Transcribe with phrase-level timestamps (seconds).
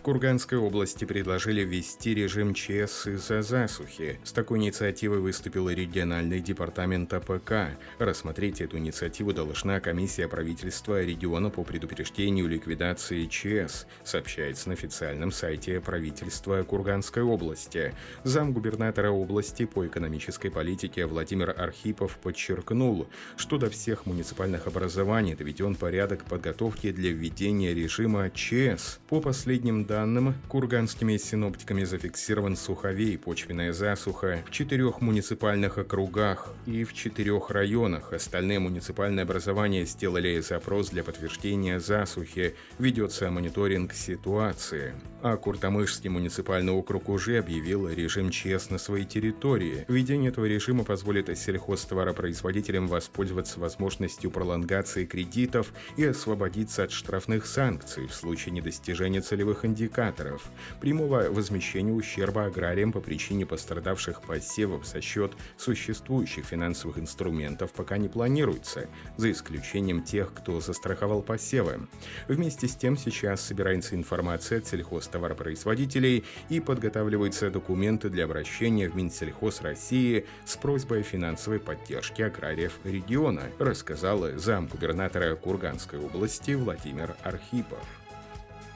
[0.00, 4.18] В Курганской области предложили ввести режим ЧС из-за засухи.
[4.24, 7.76] С такой инициативой выступил региональный департамент АПК.
[7.98, 15.82] Рассмотреть эту инициативу должна комиссия правительства региона по предупреждению ликвидации ЧС, сообщается на официальном сайте
[15.82, 17.92] правительства Курганской области.
[18.24, 23.06] Замгубернатора области по экономической политике Владимир Архипов подчеркнул,
[23.36, 28.98] что до всех муниципальных образований доведен порядок подготовки для введения режима ЧС.
[29.06, 36.94] По последним данным, курганскими синоптиками зафиксирован суховей почвенная засуха в четырех муниципальных округах и в
[36.94, 38.12] четырех районах.
[38.12, 42.54] Остальные муниципальные образования сделали запрос для подтверждения засухи.
[42.78, 44.94] Ведется мониторинг ситуации.
[45.22, 49.84] А Куртамышский муниципальный округ уже объявил режим ЧС на своей территории.
[49.88, 58.14] Введение этого режима позволит сельхозтоваропроизводителям воспользоваться возможностью пролонгации кредитов и освободиться от штрафных санкций в
[58.14, 60.42] случае недостижения целевых индикаторов индикаторов,
[60.80, 68.08] прямого возмещения ущерба аграриям по причине пострадавших посевов за счет существующих финансовых инструментов пока не
[68.08, 71.88] планируется, за исключением тех, кто застраховал посевы.
[72.28, 79.62] Вместе с тем сейчас собирается информация от сельхозтоваропроизводителей и подготавливаются документы для обращения в Минсельхоз
[79.62, 87.99] России с просьбой финансовой поддержки аграриев региона, рассказал замгубернатора Курганской области Владимир Архипов.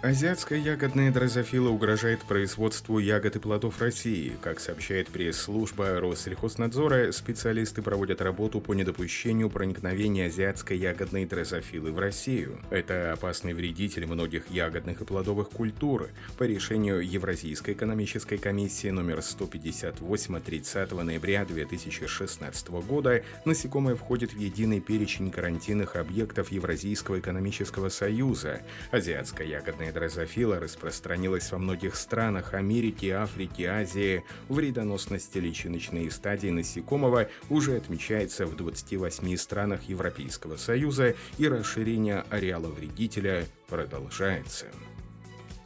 [0.05, 4.37] Азиатская ягодная дрозофила угрожает производству ягод и плодов России.
[4.43, 12.61] Как сообщает пресс-служба Россельхознадзора, специалисты проводят работу по недопущению проникновения азиатской ягодной дрозофилы в Россию.
[12.69, 16.11] Это опасный вредитель многих ягодных и плодовых культур.
[16.37, 24.81] По решению Евразийской экономической комиссии номер 158 30 ноября 2016 года насекомое входит в единый
[24.81, 28.61] перечень карантинных объектов Евразийского экономического союза.
[28.91, 34.25] Азиатская ягодная дрозофила распространилась во многих странах Америки, Африки, Азии.
[34.49, 43.47] Вредоносность личиночной стадии насекомого уже отмечается в 28 странах Европейского Союза и расширение ареала вредителя
[43.69, 44.67] продолжается.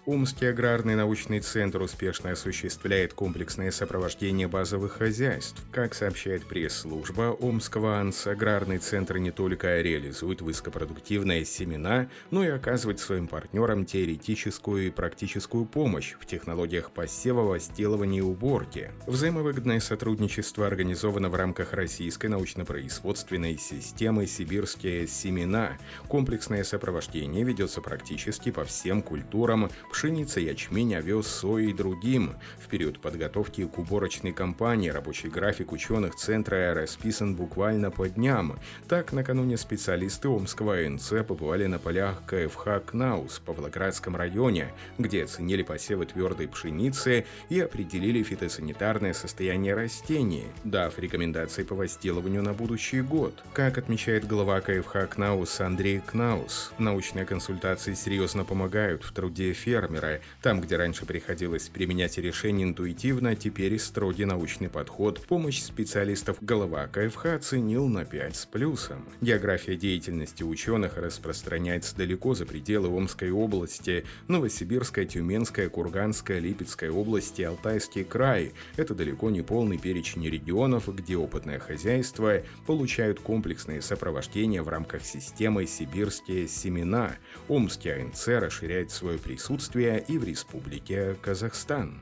[0.09, 5.63] Омский аграрный научный центр успешно осуществляет комплексное сопровождение базовых хозяйств.
[5.71, 13.01] Как сообщает пресс-служба Омского АНС, аграрный центр не только реализует высокопродуктивные семена, но и оказывает
[13.01, 18.91] своим партнерам теоретическую и практическую помощь в технологиях посева, возделывания и уборки.
[19.07, 25.77] Взаимовыгодное сотрудничество организовано в рамках российской научно-производственной системы «Сибирские семена».
[26.09, 32.37] Комплексное сопровождение ведется практически по всем культурам, пшеница, ячмень, овес, сои и другим.
[32.61, 38.61] В период подготовки к уборочной кампании рабочий график ученых центра расписан буквально по дням.
[38.89, 45.65] Так, накануне специалисты Омского АНЦ побывали на полях КФХ «Кнаус» в Павлоградском районе, где оценили
[45.65, 53.43] посевы твердой пшеницы и определили фитосанитарное состояние растений, дав рекомендации по возделыванию на будущий год.
[53.53, 60.21] Как отмечает глава КФХ «Кнаус» Андрей Кнаус, научные консультации серьезно помогают в труде фермеров фермера.
[60.43, 65.21] Там, где раньше приходилось применять решение интуитивно, теперь и строгий научный подход.
[65.27, 69.05] Помощь специалистов голова КФХ оценил на 5 с плюсом.
[69.21, 78.05] География деятельности ученых распространяется далеко за пределы Омской области, Новосибирская, Тюменская, Курганская, Липецкая области, Алтайский
[78.05, 78.53] край.
[78.77, 85.67] Это далеко не полный перечень регионов, где опытное хозяйство получают комплексные сопровождения в рамках системы
[85.67, 87.13] «Сибирские семена».
[87.49, 92.01] Омский АНЦ расширяет свое присутствие Латвия и в Республике Казахстан.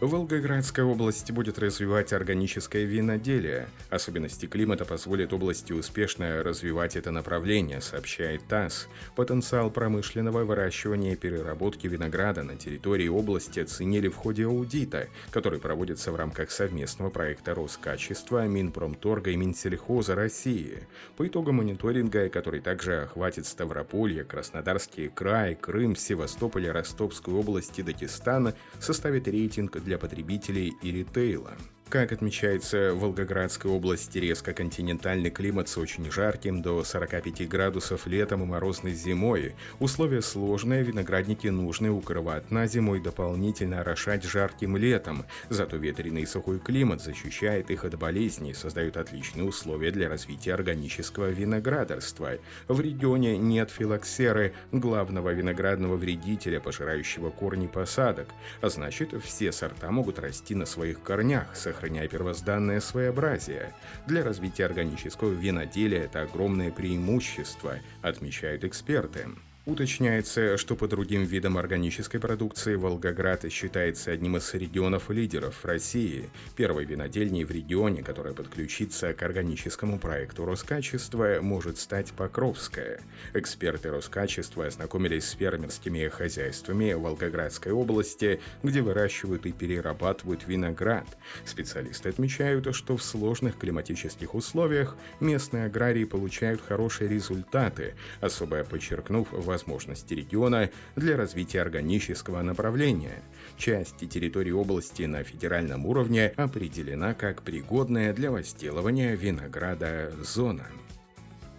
[0.00, 3.68] Волгоградская область будет развивать органическое виноделие.
[3.90, 8.88] Особенности климата позволят области успешно развивать это направление, сообщает ТАСС.
[9.14, 16.12] Потенциал промышленного выращивания и переработки винограда на территории области оценили в ходе аудита, который проводится
[16.12, 20.78] в рамках совместного проекта Роскачества, Минпромторга и Минсельхоза России.
[21.18, 28.54] По итогам мониторинга, который также охватит Ставрополье, Краснодарский край, Крым, Севастополь, Ростовскую область и Дагестан,
[28.78, 31.56] составит рейтинг для для потребителей и ритейла.
[31.90, 38.44] Как отмечается, в Волгоградской области резко континентальный климат с очень жарким до 45 градусов летом
[38.44, 39.56] и морозной зимой.
[39.80, 45.24] Условия сложные, виноградники нужно укрывать на зиму и дополнительно орошать жарким летом.
[45.48, 51.30] Зато ветреный и сухой климат защищает их от болезней создает отличные условия для развития органического
[51.30, 52.34] виноградарства.
[52.68, 58.28] В регионе нет филоксеры, главного виноградного вредителя, пожирающего корни посадок.
[58.60, 63.72] А значит, все сорта могут расти на своих корнях, сохраняя сохраняя первозданное своеобразие.
[64.06, 69.28] Для развития органического виноделия это огромное преимущество, отмечают эксперты.
[69.66, 77.44] Уточняется, что по другим видам органической продукции Волгоград считается одним из регионов-лидеров России, первой винодельней
[77.44, 83.00] в регионе, которая подключится к органическому проекту Роскачества, может стать Покровская.
[83.34, 91.06] Эксперты Роскачества ознакомились с фермерскими хозяйствами Волгоградской области, где выращивают и перерабатывают виноград.
[91.44, 100.14] Специалисты отмечают, что в сложных климатических условиях местные аграрии получают хорошие результаты, особо подчеркнув возможности
[100.14, 103.22] региона для развития органического направления.
[103.58, 110.66] Часть территории области на федеральном уровне определена как пригодная для возделывания винограда зона.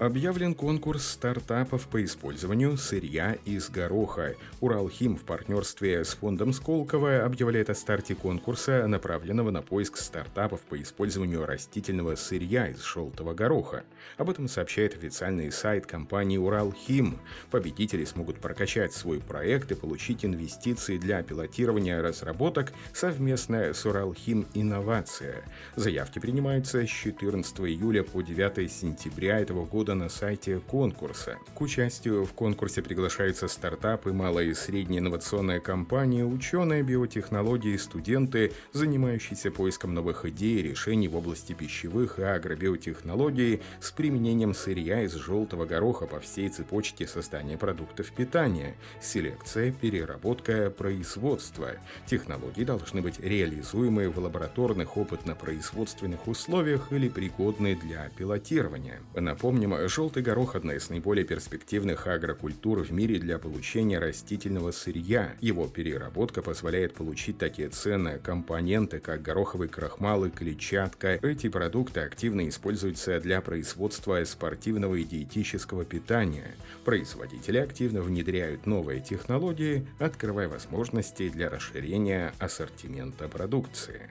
[0.01, 4.35] Объявлен конкурс стартапов по использованию сырья из гороха.
[4.59, 10.81] Уралхим в партнерстве с фондом Сколково объявляет о старте конкурса, направленного на поиск стартапов по
[10.81, 13.83] использованию растительного сырья из желтого гороха.
[14.17, 17.19] Об этом сообщает официальный сайт компании Уралхим.
[17.51, 25.43] Победители смогут прокачать свой проект и получить инвестиции для пилотирования разработок совместно с Уралхим Инновация.
[25.75, 31.37] Заявки принимаются с 14 июля по 9 сентября этого года года на сайте конкурса.
[31.53, 39.51] К участию в конкурсе приглашаются стартапы, малые и средние инновационные компании, ученые, биотехнологии, студенты, занимающиеся
[39.51, 45.65] поиском новых идей и решений в области пищевых и агробиотехнологий с применением сырья из желтого
[45.65, 51.71] гороха по всей цепочке создания продуктов питания, селекция, переработка, производство.
[52.05, 58.99] Технологии должны быть реализуемы в лабораторных опытно-производственных условиях или пригодны для пилотирования.
[59.15, 65.35] Напомним, желтый горох– одна из наиболее перспективных агрокультур в мире для получения растительного сырья.
[65.41, 71.19] Его переработка позволяет получить такие ценные компоненты, как гороховый крахмал и клетчатка.
[71.21, 76.55] Эти продукты активно используются для производства спортивного и диетического питания.
[76.85, 84.09] Производители активно внедряют новые технологии, открывая возможности для расширения ассортимента продукции.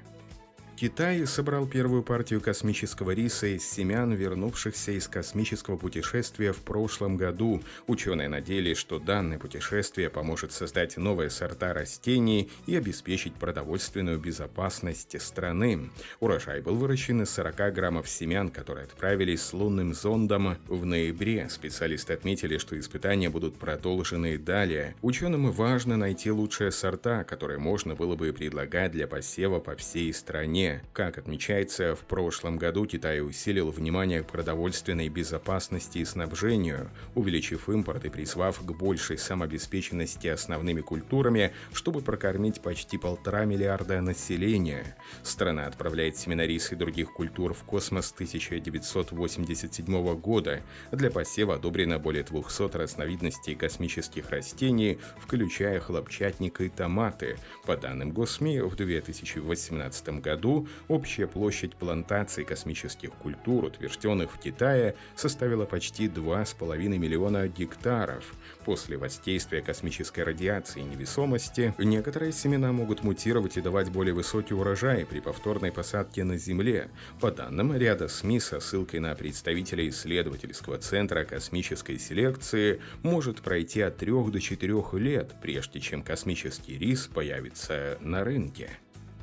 [0.81, 7.63] Китай собрал первую партию космического риса из семян, вернувшихся из космического путешествия в прошлом году.
[7.87, 15.91] Ученые надеялись, что данное путешествие поможет создать новые сорта растений и обеспечить продовольственную безопасность страны.
[16.19, 21.51] Урожай был выращен из 40 граммов семян, которые отправились с лунным зондом в ноябре.
[21.51, 24.97] Специалисты отметили, что испытания будут продолжены далее.
[25.03, 30.70] Ученым важно найти лучшие сорта, которые можно было бы предлагать для посева по всей стране.
[30.93, 38.05] Как отмечается, в прошлом году Китай усилил внимание к продовольственной безопасности и снабжению, увеличив импорт
[38.05, 44.97] и призвав к большей самообеспеченности основными культурами, чтобы прокормить почти полтора миллиарда населения.
[45.23, 50.63] Страна отправляет семена риса и других культур в космос 1987 года.
[50.93, 57.39] Для посева одобрено более 200 разновидностей космических растений, включая хлопчатник и томаты.
[57.65, 65.67] По данным Госми, в 2018 году общая площадь плантаций космических культур, утвержденных в Китае, составила
[65.67, 68.33] почти 2,5 миллиона гектаров.
[68.65, 75.07] После воздействия космической радиации и невесомости некоторые семена могут мутировать и давать более высокий урожай
[75.07, 76.91] при повторной посадке на Земле.
[77.21, 83.97] По данным ряда СМИ со ссылкой на представителя исследовательского центра космической селекции, может пройти от
[83.97, 88.71] 3 до 4 лет, прежде чем космический рис появится на рынке.